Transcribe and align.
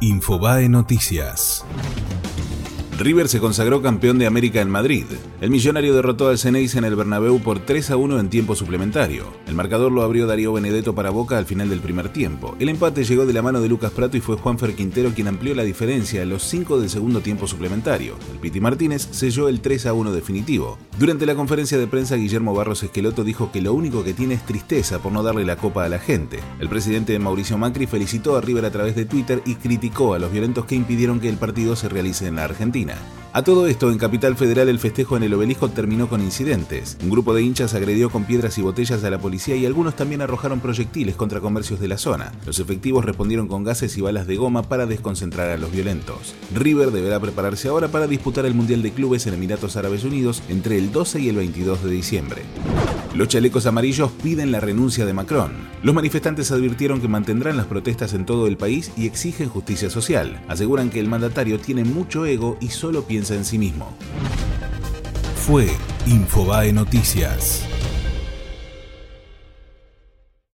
Infobae 0.00 0.68
Noticias. 0.68 1.64
River 2.98 3.28
se 3.28 3.38
consagró 3.38 3.80
campeón 3.80 4.18
de 4.18 4.26
América 4.26 4.60
en 4.60 4.70
Madrid. 4.70 5.04
El 5.40 5.50
millonario 5.50 5.94
derrotó 5.94 6.30
al 6.30 6.38
Ceneice 6.38 6.78
en 6.78 6.84
el 6.84 6.96
Bernabéu 6.96 7.38
por 7.38 7.60
3 7.60 7.92
a 7.92 7.96
1 7.96 8.18
en 8.18 8.28
tiempo 8.28 8.56
suplementario. 8.56 9.26
El 9.46 9.54
marcador 9.54 9.92
lo 9.92 10.02
abrió 10.02 10.26
Darío 10.26 10.52
Benedetto 10.52 10.96
para 10.96 11.10
Boca 11.10 11.38
al 11.38 11.46
final 11.46 11.70
del 11.70 11.78
primer 11.78 12.08
tiempo. 12.08 12.56
El 12.58 12.68
empate 12.68 13.04
llegó 13.04 13.24
de 13.24 13.32
la 13.32 13.40
mano 13.40 13.60
de 13.60 13.68
Lucas 13.68 13.92
Prato 13.92 14.16
y 14.16 14.20
fue 14.20 14.34
Juanfer 14.34 14.74
Quintero 14.74 15.12
quien 15.14 15.28
amplió 15.28 15.54
la 15.54 15.62
diferencia 15.62 16.22
a 16.22 16.24
los 16.24 16.42
5 16.42 16.80
del 16.80 16.90
segundo 16.90 17.20
tiempo 17.20 17.46
suplementario. 17.46 18.16
El 18.32 18.40
Piti 18.40 18.60
Martínez 18.60 19.06
selló 19.12 19.48
el 19.48 19.60
3 19.60 19.86
a 19.86 19.92
1 19.92 20.10
definitivo. 20.10 20.76
Durante 20.98 21.24
la 21.24 21.36
conferencia 21.36 21.78
de 21.78 21.86
prensa, 21.86 22.16
Guillermo 22.16 22.52
Barros 22.52 22.82
Esqueloto 22.82 23.22
dijo 23.22 23.52
que 23.52 23.62
lo 23.62 23.74
único 23.74 24.02
que 24.02 24.12
tiene 24.12 24.34
es 24.34 24.44
tristeza 24.44 24.98
por 24.98 25.12
no 25.12 25.22
darle 25.22 25.44
la 25.44 25.54
copa 25.54 25.84
a 25.84 25.88
la 25.88 26.00
gente. 26.00 26.40
El 26.58 26.68
presidente 26.68 27.16
Mauricio 27.20 27.58
Macri 27.58 27.86
felicitó 27.86 28.36
a 28.36 28.40
River 28.40 28.64
a 28.64 28.72
través 28.72 28.96
de 28.96 29.04
Twitter 29.04 29.40
y 29.46 29.54
criticó 29.54 30.14
a 30.14 30.18
los 30.18 30.32
violentos 30.32 30.64
que 30.64 30.74
impidieron 30.74 31.20
que 31.20 31.28
el 31.28 31.36
partido 31.36 31.76
se 31.76 31.88
realice 31.88 32.26
en 32.26 32.34
la 32.34 32.48
A 33.38 33.42
todo 33.44 33.66
esto, 33.66 33.90
en 33.92 33.98
Capital 33.98 34.36
Federal 34.36 34.68
el 34.68 34.78
festejo 34.78 35.16
en 35.16 35.22
el 35.22 35.34
obelisco 35.34 35.68
terminó 35.68 36.08
con 36.08 36.22
incidentes. 36.22 36.96
Un 37.02 37.10
grupo 37.10 37.34
de 37.34 37.42
hinchas 37.42 37.74
agredió 37.74 38.10
con 38.10 38.24
piedras 38.24 38.56
y 38.56 38.62
botellas 38.62 39.04
a 39.04 39.10
la 39.10 39.18
policía 39.18 39.54
y 39.54 39.66
algunos 39.66 39.94
también 39.94 40.22
arrojaron 40.22 40.60
proyectiles 40.60 41.14
contra 41.14 41.40
comercios 41.40 41.78
de 41.78 41.88
la 41.88 41.98
zona. 41.98 42.32
Los 42.46 42.58
efectivos 42.58 43.04
respondieron 43.04 43.46
con 43.46 43.64
gases 43.64 43.96
y 43.98 44.00
balas 44.00 44.26
de 44.26 44.36
goma 44.36 44.62
para 44.62 44.86
desconcentrar 44.86 45.50
a 45.50 45.58
los 45.58 45.70
violentos. 45.70 46.34
River 46.54 46.90
deberá 46.90 47.20
prepararse 47.20 47.68
ahora 47.68 47.88
para 47.88 48.06
disputar 48.06 48.46
el 48.46 48.54
Mundial 48.54 48.82
de 48.82 48.92
Clubes 48.92 49.26
en 49.26 49.34
Emiratos 49.34 49.76
Árabes 49.76 50.04
Unidos 50.04 50.42
entre 50.48 50.78
el 50.78 50.90
12 50.90 51.20
y 51.20 51.28
el 51.28 51.36
22 51.36 51.84
de 51.84 51.90
diciembre. 51.90 52.42
Los 53.14 53.28
chalecos 53.28 53.66
amarillos 53.66 54.10
piden 54.22 54.52
la 54.52 54.60
renuncia 54.60 55.06
de 55.06 55.12
Macron. 55.12 55.52
Los 55.82 55.94
manifestantes 55.94 56.50
advirtieron 56.52 57.00
que 57.00 57.08
mantendrán 57.08 57.56
las 57.56 57.66
protestas 57.66 58.12
en 58.12 58.26
todo 58.26 58.46
el 58.46 58.56
país 58.56 58.92
y 58.96 59.06
exigen 59.06 59.48
justicia 59.48 59.90
social. 59.90 60.42
Aseguran 60.48 60.90
que 60.90 61.00
el 61.00 61.08
mandatario 61.08 61.58
tiene 61.58 61.84
mucho 61.84 62.26
ego 62.26 62.58
y 62.60 62.68
solo 62.68 63.04
piensa 63.04 63.34
en 63.34 63.44
sí 63.44 63.58
mismo. 63.58 63.96
Fue 65.46 65.68
Infobae 66.06 66.72
Noticias. 66.72 67.66